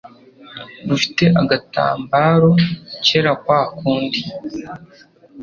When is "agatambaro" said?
1.41-2.51